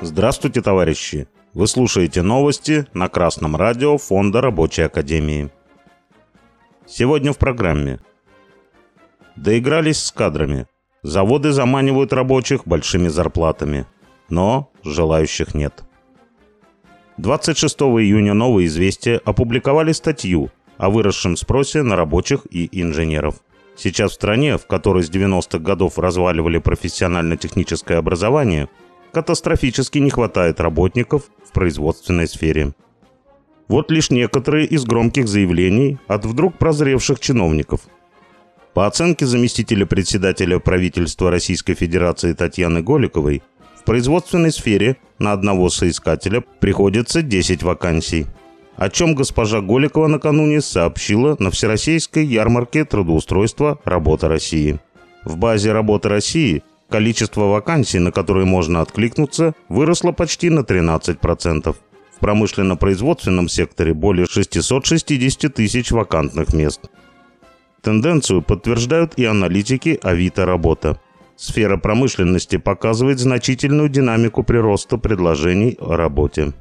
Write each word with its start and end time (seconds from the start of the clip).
Здравствуйте, 0.00 0.62
товарищи! 0.62 1.28
Вы 1.52 1.66
слушаете 1.66 2.22
новости 2.22 2.86
на 2.94 3.08
Красном 3.08 3.56
радио 3.56 3.98
Фонда 3.98 4.40
Рабочей 4.40 4.82
Академии. 4.82 5.50
Сегодня 6.86 7.32
в 7.32 7.38
программе. 7.38 8.00
Доигрались 9.36 10.02
с 10.04 10.12
кадрами. 10.12 10.66
Заводы 11.02 11.52
заманивают 11.52 12.12
рабочих 12.12 12.66
большими 12.66 13.08
зарплатами. 13.08 13.86
Но 14.28 14.70
желающих 14.82 15.54
нет. 15.54 15.82
26 17.18 17.80
июня 17.80 18.32
«Новые 18.32 18.66
известия» 18.66 19.20
опубликовали 19.24 19.92
статью 19.92 20.50
о 20.78 20.88
выросшем 20.88 21.36
спросе 21.36 21.82
на 21.82 21.96
рабочих 21.96 22.46
и 22.50 22.68
инженеров. 22.80 23.42
Сейчас 23.82 24.10
в 24.10 24.14
стране, 24.14 24.58
в 24.58 24.66
которой 24.66 25.02
с 25.02 25.10
90-х 25.10 25.58
годов 25.58 25.98
разваливали 25.98 26.58
профессионально-техническое 26.58 27.96
образование, 27.96 28.68
катастрофически 29.10 29.96
не 29.96 30.10
хватает 30.10 30.60
работников 30.60 31.30
в 31.42 31.52
производственной 31.52 32.28
сфере. 32.28 32.74
Вот 33.68 33.90
лишь 33.90 34.10
некоторые 34.10 34.66
из 34.66 34.84
громких 34.84 35.28
заявлений 35.28 35.96
от 36.08 36.26
вдруг 36.26 36.58
прозревших 36.58 37.20
чиновников. 37.20 37.80
По 38.74 38.86
оценке 38.86 39.24
заместителя 39.24 39.86
председателя 39.86 40.58
правительства 40.58 41.30
Российской 41.30 41.72
Федерации 41.72 42.34
Татьяны 42.34 42.82
Голиковой, 42.82 43.42
в 43.76 43.84
производственной 43.84 44.52
сфере 44.52 44.98
на 45.18 45.32
одного 45.32 45.70
соискателя 45.70 46.42
приходится 46.60 47.22
10 47.22 47.62
вакансий. 47.62 48.26
О 48.80 48.88
чем 48.88 49.14
госпожа 49.14 49.60
Голикова 49.60 50.08
накануне 50.08 50.62
сообщила 50.62 51.36
на 51.38 51.50
Всероссийской 51.50 52.24
ярмарке 52.24 52.86
трудоустройства 52.86 53.78
«Работа 53.84 54.26
России». 54.26 54.80
В 55.22 55.36
базе 55.36 55.72
«Работа 55.72 56.08
России» 56.08 56.62
количество 56.88 57.42
вакансий, 57.42 57.98
на 57.98 58.10
которые 58.10 58.46
можно 58.46 58.80
откликнуться, 58.80 59.52
выросло 59.68 60.12
почти 60.12 60.48
на 60.48 60.60
13%. 60.60 61.76
В 62.16 62.20
промышленно-производственном 62.20 63.50
секторе 63.50 63.92
более 63.92 64.24
660 64.24 65.52
тысяч 65.52 65.90
вакантных 65.90 66.54
мест. 66.54 66.80
Тенденцию 67.82 68.40
подтверждают 68.40 69.12
и 69.18 69.26
аналитики 69.26 70.00
Авито 70.02 70.46
Работа. 70.46 70.98
Сфера 71.36 71.76
промышленности 71.76 72.56
показывает 72.56 73.18
значительную 73.18 73.90
динамику 73.90 74.42
прироста 74.42 74.96
предложений 74.96 75.76
о 75.80 75.96
работе. 75.96 76.54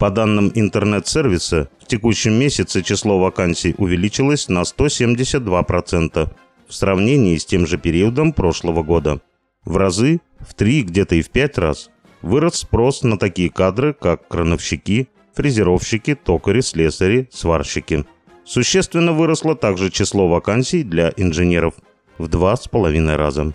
По 0.00 0.08
данным 0.08 0.50
интернет-сервиса, 0.54 1.68
в 1.78 1.86
текущем 1.86 2.32
месяце 2.32 2.82
число 2.82 3.18
вакансий 3.18 3.74
увеличилось 3.76 4.48
на 4.48 4.62
172% 4.62 6.30
в 6.66 6.74
сравнении 6.74 7.36
с 7.36 7.44
тем 7.44 7.66
же 7.66 7.76
периодом 7.76 8.32
прошлого 8.32 8.82
года. 8.82 9.20
В 9.66 9.76
разы, 9.76 10.22
в 10.38 10.54
три, 10.54 10.84
где-то 10.84 11.16
и 11.16 11.20
в 11.20 11.28
пять 11.28 11.58
раз, 11.58 11.90
вырос 12.22 12.54
спрос 12.54 13.02
на 13.02 13.18
такие 13.18 13.50
кадры, 13.50 13.92
как 13.92 14.26
крановщики, 14.26 15.08
фрезеровщики, 15.34 16.14
токари, 16.14 16.62
слесари, 16.62 17.28
сварщики. 17.30 18.06
Существенно 18.46 19.12
выросло 19.12 19.54
также 19.54 19.90
число 19.90 20.28
вакансий 20.28 20.82
для 20.82 21.12
инженеров 21.18 21.74
в 22.16 22.26
два 22.26 22.56
с 22.56 22.66
половиной 22.68 23.16
раза. 23.16 23.52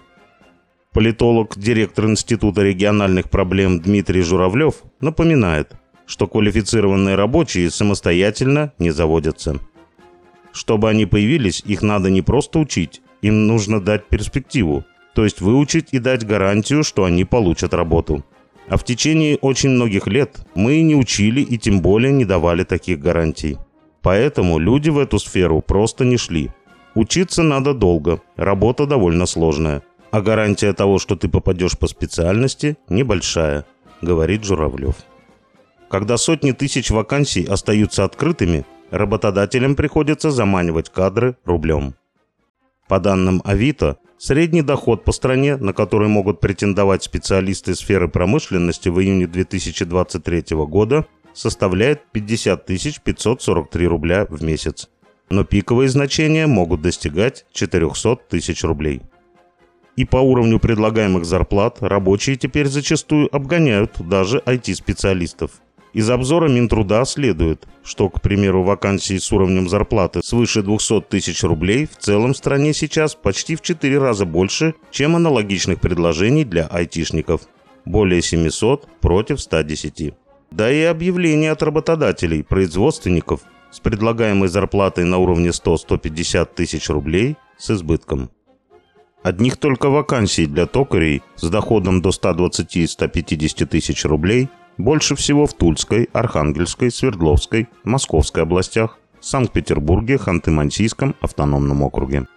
Политолог, 0.94 1.58
директор 1.58 2.06
Института 2.06 2.62
региональных 2.62 3.32
проблем 3.32 3.82
Дмитрий 3.82 4.22
Журавлев 4.22 4.84
напоминает, 5.02 5.74
что 6.06 6.28
квалифицированные 6.28 7.16
рабочие 7.16 7.70
самостоятельно 7.70 8.74
не 8.80 8.92
заводятся. 8.92 9.60
Чтобы 10.52 10.90
они 10.90 11.06
появились, 11.06 11.62
их 11.66 11.82
надо 11.82 12.10
не 12.10 12.22
просто 12.22 12.60
учить, 12.60 13.02
им 13.22 13.48
нужно 13.48 13.82
дать 13.82 14.08
перспективу, 14.08 14.86
то 15.14 15.24
есть 15.24 15.42
выучить 15.42 15.90
и 15.92 16.00
дать 16.00 16.26
гарантию, 16.26 16.84
что 16.84 17.04
они 17.04 17.26
получат 17.26 17.74
работу. 17.74 18.24
А 18.68 18.78
в 18.78 18.84
течение 18.84 19.38
очень 19.38 19.70
многих 19.70 20.08
лет 20.08 20.46
мы 20.56 20.82
не 20.82 20.96
учили 20.96 21.42
и 21.42 21.58
тем 21.58 21.82
более 21.82 22.12
не 22.12 22.26
давали 22.26 22.64
таких 22.64 23.00
гарантий. 23.00 23.58
Поэтому 24.02 24.60
люди 24.60 24.90
в 24.90 25.00
эту 25.00 25.20
сферу 25.20 25.62
просто 25.62 26.06
не 26.06 26.18
шли. 26.18 26.52
Учиться 26.96 27.44
надо 27.44 27.74
долго, 27.74 28.22
работа 28.36 28.86
довольно 28.86 29.26
сложная. 29.26 29.84
А 30.12 30.22
гарантия 30.22 30.74
того, 30.74 31.00
что 31.00 31.16
ты 31.16 31.28
попадешь 31.28 31.78
по 31.78 31.88
специальности, 31.88 32.78
небольшая, 32.88 33.66
говорит 34.02 34.46
Журавлев. 34.46 34.96
Когда 35.90 36.18
сотни 36.18 36.52
тысяч 36.52 36.90
вакансий 36.92 37.46
остаются 37.46 38.04
открытыми, 38.04 38.66
работодателям 38.92 39.76
приходится 39.76 40.32
заманивать 40.32 40.90
кадры 40.90 41.38
рублем. 41.46 41.96
По 42.88 43.00
данным 43.00 43.42
Авито, 43.46 43.98
Средний 44.18 44.62
доход 44.62 45.04
по 45.04 45.12
стране, 45.12 45.58
на 45.58 45.74
который 45.74 46.08
могут 46.08 46.40
претендовать 46.40 47.04
специалисты 47.04 47.76
сферы 47.76 48.08
промышленности 48.08 48.88
в 48.88 49.02
июне 49.02 49.28
2023 49.28 50.56
года, 50.66 51.06
составляет 51.34 52.02
50 52.12 52.66
543 53.04 53.88
рубля 53.88 54.26
в 54.30 54.42
месяц. 54.42 54.90
Но 55.30 55.44
пиковые 55.44 55.90
значения 55.90 56.48
могут 56.48 56.82
достигать 56.82 57.46
400 57.52 58.16
тысяч 58.30 58.64
рублей. 58.64 59.02
И 59.98 60.06
по 60.06 60.18
уровню 60.18 60.60
предлагаемых 60.60 61.26
зарплат 61.26 61.82
рабочие 61.82 62.38
теперь 62.38 62.68
зачастую 62.68 63.34
обгоняют 63.36 63.96
даже 64.00 64.40
IT-специалистов– 64.40 65.52
из 65.96 66.10
обзора 66.10 66.50
Минтруда 66.50 67.06
следует, 67.06 67.66
что, 67.82 68.10
к 68.10 68.20
примеру, 68.20 68.64
вакансии 68.64 69.18
с 69.18 69.32
уровнем 69.32 69.70
зарплаты 69.70 70.22
свыше 70.22 70.62
200 70.62 71.04
тысяч 71.04 71.42
рублей 71.42 71.88
в 71.88 71.96
целом 71.98 72.34
в 72.34 72.38
стране 72.38 72.74
сейчас 72.74 73.16
почти 73.16 73.56
в 73.56 73.62
4 73.62 73.98
раза 73.98 74.26
больше, 74.26 74.76
чем 74.92 75.16
аналогичных 75.16 75.80
предложений 75.80 76.44
для 76.44 76.68
айтишников. 76.68 77.44
Более 77.86 78.22
700 78.22 78.90
против 79.00 79.40
110. 79.40 80.14
Да 80.52 80.70
и 80.70 80.82
объявления 80.82 81.54
от 81.54 81.64
работодателей, 81.64 82.44
производственников 82.44 83.44
с 83.72 83.80
предлагаемой 83.80 84.50
зарплатой 84.50 85.06
на 85.06 85.18
уровне 85.18 85.52
100-150 85.52 86.50
тысяч 86.56 86.90
рублей 86.90 87.38
с 87.58 87.72
избытком. 87.72 88.30
Одних 89.24 89.56
только 89.56 89.90
вакансий 89.90 90.46
для 90.46 90.66
токарей 90.66 91.24
с 91.38 91.50
доходом 91.50 92.02
до 92.02 92.10
120-150 92.10 93.66
тысяч 93.66 94.04
рублей– 94.04 94.50
больше 94.78 95.16
всего 95.16 95.46
в 95.46 95.54
Тульской, 95.54 96.10
Архангельской, 96.14 96.92
Свердловской, 96.92 97.68
Московской 97.84 98.44
областях, 98.44 98.98
Санкт-Петербурге, 99.22 100.16
Ханты-Мансийском 100.16 101.16
автономном 101.22 101.82
округе. 101.84 102.28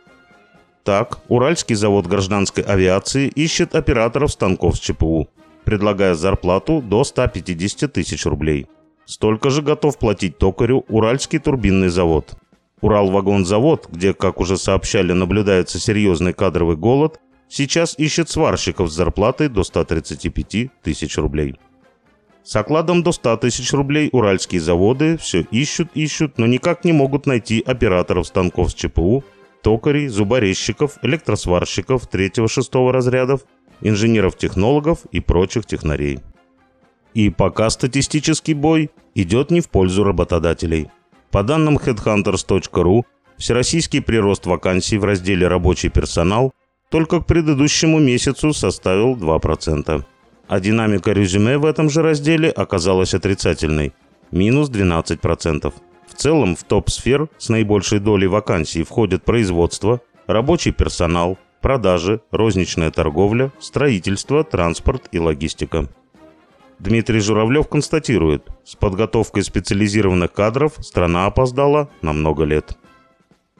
Так, 0.84 1.18
Уральский 1.28 1.74
завод 1.74 2.06
гражданской 2.06 2.64
авиации 2.64 3.28
ищет 3.28 3.74
операторов 3.74 4.32
станков 4.32 4.76
с 4.76 4.80
ЧПУ, 4.80 5.28
предлагая 5.64 6.14
зарплату 6.14 6.80
до 6.80 7.04
150 7.04 7.92
тысяч 7.92 8.24
рублей. 8.24 8.66
Столько 9.04 9.50
же 9.50 9.60
готов 9.60 9.98
платить 9.98 10.38
токарю 10.38 10.84
Уральский 10.88 11.38
турбинный 11.38 11.88
завод. 11.88 12.36
Уралвагонзавод, 12.80 13.88
где, 13.90 14.14
как 14.14 14.40
уже 14.40 14.56
сообщали, 14.56 15.12
наблюдается 15.12 15.78
серьезный 15.78 16.32
кадровый 16.32 16.76
голод, 16.76 17.20
сейчас 17.48 17.98
ищет 17.98 18.30
сварщиков 18.30 18.90
с 18.90 18.94
зарплатой 18.94 19.48
до 19.48 19.64
135 19.64 20.70
тысяч 20.82 21.18
рублей. 21.18 21.58
С 22.48 22.56
окладом 22.56 23.02
до 23.02 23.12
100 23.12 23.36
тысяч 23.36 23.74
рублей 23.74 24.08
уральские 24.10 24.62
заводы 24.62 25.18
все 25.18 25.42
ищут, 25.50 25.90
ищут, 25.92 26.38
но 26.38 26.46
никак 26.46 26.82
не 26.82 26.94
могут 26.94 27.26
найти 27.26 27.60
операторов 27.60 28.26
станков 28.26 28.70
с 28.70 28.74
ЧПУ, 28.74 29.22
токарей, 29.60 30.08
зуборезчиков, 30.08 30.96
электросварщиков 31.02 32.08
3-6 32.10 32.90
разрядов, 32.90 33.42
инженеров-технологов 33.82 35.00
и 35.12 35.20
прочих 35.20 35.66
технарей. 35.66 36.20
И 37.12 37.28
пока 37.28 37.68
статистический 37.68 38.54
бой 38.54 38.90
идет 39.14 39.50
не 39.50 39.60
в 39.60 39.68
пользу 39.68 40.02
работодателей. 40.02 40.88
По 41.30 41.42
данным 41.42 41.76
headhunters.ru, 41.76 43.02
всероссийский 43.36 44.00
прирост 44.00 44.46
вакансий 44.46 44.96
в 44.96 45.04
разделе 45.04 45.48
«Рабочий 45.48 45.90
персонал» 45.90 46.54
только 46.88 47.20
к 47.20 47.26
предыдущему 47.26 47.98
месяцу 47.98 48.54
составил 48.54 49.16
2% 49.16 50.02
а 50.48 50.60
динамика 50.60 51.12
резюме 51.12 51.58
в 51.58 51.66
этом 51.66 51.90
же 51.90 52.02
разделе 52.02 52.50
оказалась 52.50 53.14
отрицательной– 53.14 53.92
минус 54.30 54.70
12%. 54.70 55.72
В 56.06 56.14
целом 56.14 56.56
в 56.56 56.64
топ 56.64 56.90
сфер 56.90 57.28
с 57.38 57.48
наибольшей 57.48 58.00
долей 58.00 58.26
вакансий 58.26 58.82
входят 58.82 59.24
производство, 59.24 60.00
рабочий 60.26 60.72
персонал, 60.72 61.38
продажи, 61.60 62.20
розничная 62.30 62.90
торговля, 62.90 63.52
строительство, 63.60 64.42
транспорт 64.42 65.08
и 65.12 65.18
логистика. 65.18 65.88
Дмитрий 66.78 67.20
Журавлев 67.20 67.68
констатирует, 67.68 68.48
с 68.64 68.76
подготовкой 68.76 69.42
специализированных 69.42 70.32
кадров 70.32 70.74
страна 70.80 71.26
опоздала 71.26 71.90
на 72.02 72.12
много 72.12 72.44
лет. 72.44 72.78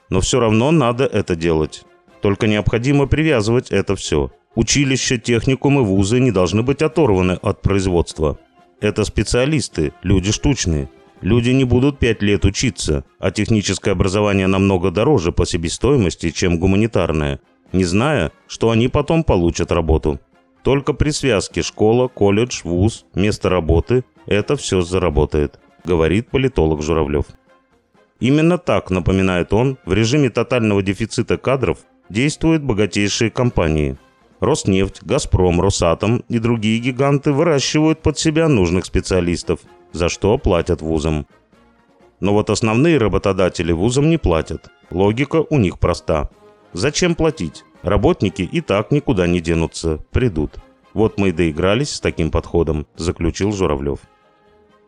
Но 0.08 0.20
все 0.20 0.40
равно 0.40 0.70
надо 0.70 1.05
это 1.05 1.37
делать. 1.37 1.85
Только 2.23 2.46
необходимо 2.46 3.06
привязывать 3.06 3.70
это 3.70 3.94
все 3.94 4.31
Училища, 4.59 5.19
техникумы, 5.19 5.85
вузы 5.85 6.19
не 6.19 6.33
должны 6.33 6.65
быть 6.65 6.83
оторваны 6.83 7.39
от 7.43 7.63
производства. 7.63 8.41
Это 8.81 9.05
специалисты, 9.05 9.93
люди 10.03 10.33
штучные. 10.33 10.91
Люди 11.21 11.51
не 11.51 11.63
будут 11.63 12.01
пять 12.01 12.23
лет 12.23 12.45
учиться, 12.45 13.05
а 13.21 13.31
техническое 13.31 13.93
образование 13.93 14.49
намного 14.49 14.91
дороже 14.91 15.31
по 15.31 15.47
себестоимости, 15.47 16.31
чем 16.33 16.59
гуманитарное. 16.59 17.39
не 17.73 17.85
зная, 17.85 18.33
что 18.49 18.71
они 18.71 18.89
потом 18.89 19.23
получат 19.23 19.71
работу. 19.71 20.19
Только 20.65 20.93
при 20.93 21.11
связке 21.11 21.63
школа, 21.63 22.09
колледж, 22.09 22.63
вуз, 22.65 23.05
место 23.15 23.49
работы– 23.49 24.03
это 24.27 24.57
все 24.57 24.81
заработает, 24.81 25.61
говорит 25.85 26.31
политолог 26.31 26.83
Журавлев. 26.83 27.27
Именно 28.19 28.59
так, 28.59 28.91
напоминает 28.91 29.53
он, 29.53 29.79
в 29.85 29.93
режиме 29.93 30.31
тотального 30.31 30.83
дефицита 30.83 31.39
кадров 31.39 31.79
действуют 32.09 32.65
богатейшие 32.65 33.31
компании. 33.31 33.97
Роснефть, 34.40 35.02
Газпром, 35.02 35.61
Росатом 35.61 36.25
и 36.29 36.38
другие 36.38 36.79
гиганты 36.79 37.32
выращивают 37.32 38.00
под 38.00 38.19
себя 38.19 38.49
нужных 38.49 38.87
специалистов, 38.87 39.61
за 39.93 40.08
что 40.08 40.38
платят 40.38 40.81
вузам. 40.81 41.26
Но 42.20 42.32
вот 42.32 42.50
основные 42.50 42.99
работодатели 42.99 43.73
вузам 43.73 44.08
не 44.11 44.17
платят. 44.17 44.69
Логика 44.90 45.44
у 45.49 45.58
них 45.58 45.79
проста. 45.79 46.31
Зачем 46.73 47.14
платить? 47.14 47.64
Работники 47.82 48.43
и 48.43 48.61
так 48.61 48.90
никуда 48.90 49.26
не 49.26 49.40
денутся, 49.40 49.99
придут. 50.11 50.56
Вот 50.94 51.19
мы 51.19 51.29
и 51.29 51.32
доигрались 51.32 51.94
с 51.94 52.00
таким 52.00 52.31
подходом, 52.31 52.87
заключил 52.96 53.52
Журавлев. 53.52 54.00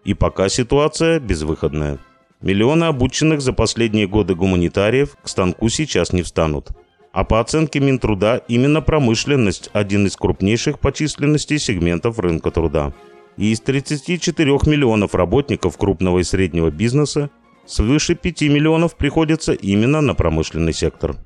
И 0.05 0.15
пока 0.15 0.49
ситуация 0.49 1.21
безвыходная. 1.21 1.99
Миллионы 2.41 2.85
обученных 2.85 3.43
за 3.43 3.53
последние 3.53 4.07
годы 4.07 4.35
гуманитариев 4.35 5.17
к 5.23 5.29
станку 5.29 5.69
сейчас 5.69 6.13
не 6.13 6.23
встанут. 6.23 6.71
А 7.13 7.25
по 7.25 7.41
оценке 7.41 7.81
Минтруда, 7.81 8.43
именно 8.47 8.83
промышленность– 8.83 9.69
один 9.73 10.07
из 10.07 10.17
крупнейших 10.17 10.79
по 10.79 10.93
численности 10.93 11.59
сегментов 11.59 12.21
рынка 12.21 12.53
труда. 12.53 12.93
И 13.37 13.53
из 13.53 13.61
34 13.61 14.51
миллионов 14.67 15.15
работников 15.15 15.77
крупного 15.77 16.21
и 16.21 16.23
среднего 16.23 16.71
бизнеса 16.71 17.31
свыше 17.67 18.15
5 18.15 18.43
миллионов 18.43 18.97
приходится 18.97 19.53
именно 19.53 20.01
на 20.01 20.15
промышленный 20.15 20.73
сектор. 20.73 21.17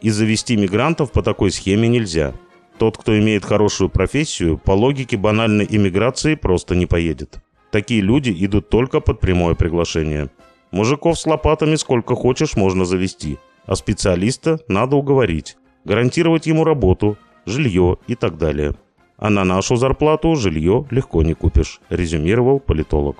И 0.00 0.10
завести 0.10 0.56
мигрантов 0.56 1.10
по 1.10 1.22
такой 1.22 1.50
схеме 1.50 1.88
нельзя. 1.88 2.32
Тот, 2.78 2.96
кто 2.96 3.18
имеет 3.18 3.44
хорошую 3.44 3.90
профессию, 3.90 4.56
по 4.56 4.72
логике 4.72 5.16
банальной 5.16 5.66
иммиграции 5.68 6.36
просто 6.36 6.76
не 6.76 6.86
поедет. 6.86 7.40
Такие 7.72 8.02
люди 8.02 8.34
идут 8.44 8.68
только 8.68 9.00
под 9.00 9.18
прямое 9.18 9.54
приглашение. 9.54 10.30
Мужиков 10.70 11.18
с 11.18 11.26
лопатами 11.26 11.74
сколько 11.76 12.14
хочешь 12.14 12.56
можно 12.56 12.84
завести, 12.84 13.38
а 13.66 13.76
специалиста 13.76 14.58
надо 14.68 14.96
уговорить, 14.96 15.56
гарантировать 15.84 16.46
ему 16.46 16.64
работу, 16.64 17.16
жилье 17.46 17.98
и 18.06 18.14
так 18.14 18.38
далее. 18.38 18.74
А 19.16 19.30
на 19.30 19.44
нашу 19.44 19.76
зарплату 19.76 20.34
жилье 20.34 20.86
легко 20.90 21.22
не 21.22 21.34
купишь, 21.34 21.80
резюмировал 21.90 22.58
политолог. 22.60 23.18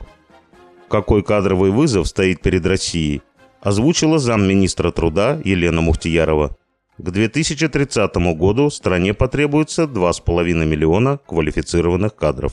Какой 0.88 1.22
кадровый 1.22 1.70
вызов 1.70 2.08
стоит 2.08 2.42
перед 2.42 2.66
Россией, 2.66 3.22
озвучила 3.60 4.18
замминистра 4.18 4.90
труда 4.90 5.40
Елена 5.44 5.80
Мухтиярова. 5.80 6.56
К 6.98 7.10
2030 7.10 8.16
году 8.36 8.68
стране 8.70 9.14
потребуется 9.14 9.84
2,5 9.84 10.66
миллиона 10.66 11.18
квалифицированных 11.26 12.14
кадров. 12.14 12.52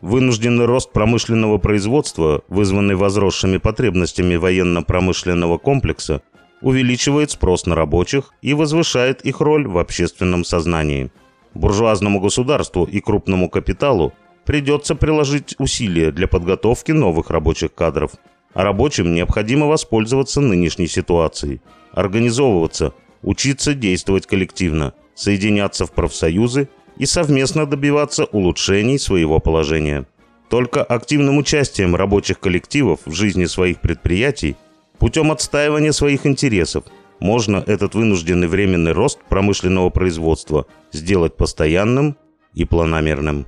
Вынужденный 0.00 0.64
рост 0.64 0.92
промышленного 0.92 1.58
производства, 1.58 2.42
вызванный 2.48 2.94
возросшими 2.94 3.58
потребностями 3.58 4.36
военно-промышленного 4.36 5.58
комплекса, 5.58 6.22
увеличивает 6.60 7.30
спрос 7.30 7.66
на 7.66 7.74
рабочих 7.74 8.32
и 8.42 8.54
возвышает 8.54 9.22
их 9.22 9.40
роль 9.40 9.66
в 9.66 9.78
общественном 9.78 10.44
сознании. 10.44 11.10
Буржуазному 11.54 12.20
государству 12.20 12.84
и 12.84 13.00
крупному 13.00 13.48
капиталу 13.48 14.12
придется 14.44 14.94
приложить 14.94 15.54
усилия 15.58 16.10
для 16.10 16.26
подготовки 16.26 16.92
новых 16.92 17.30
рабочих 17.30 17.74
кадров, 17.74 18.12
а 18.54 18.64
рабочим 18.64 19.14
необходимо 19.14 19.66
воспользоваться 19.66 20.40
нынешней 20.40 20.88
ситуацией, 20.88 21.60
организовываться, 21.92 22.94
учиться 23.22 23.74
действовать 23.74 24.26
коллективно, 24.26 24.94
соединяться 25.14 25.86
в 25.86 25.92
профсоюзы 25.92 26.68
и 26.96 27.06
совместно 27.06 27.66
добиваться 27.66 28.24
улучшений 28.24 28.98
своего 28.98 29.38
положения. 29.38 30.06
Только 30.48 30.82
активным 30.82 31.36
участием 31.36 31.94
рабочих 31.94 32.40
коллективов 32.40 33.00
в 33.04 33.12
жизни 33.12 33.44
своих 33.44 33.80
предприятий, 33.80 34.56
путем 34.98 35.30
отстаивания 35.30 35.92
своих 35.92 36.26
интересов, 36.26 36.84
можно 37.20 37.62
этот 37.66 37.94
вынужденный 37.94 38.48
временный 38.48 38.92
рост 38.92 39.18
промышленного 39.28 39.90
производства 39.90 40.66
сделать 40.92 41.36
постоянным 41.36 42.16
и 42.54 42.64
планомерным. 42.64 43.46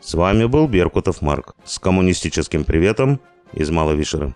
С 0.00 0.14
вами 0.14 0.44
был 0.44 0.68
Беркутов 0.68 1.22
Марк 1.22 1.54
с 1.64 1.78
коммунистическим 1.78 2.64
приветом 2.64 3.20
из 3.52 3.70
Маловишера. 3.70 4.34